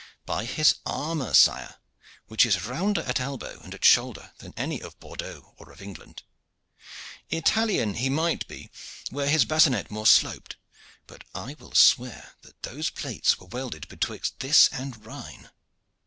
[0.25, 1.75] "By his armor, sire,
[2.25, 6.23] which is rounder at elbow and at shoulder than any of Bordeaux or of England.
[7.29, 8.71] Italian he might be
[9.11, 10.55] were his bassinet more sloped,
[11.05, 15.51] but I will swear that those plates were welded betwixt this and Rhine.